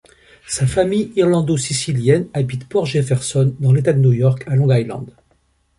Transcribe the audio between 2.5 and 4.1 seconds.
Port Jefferson dans l'état de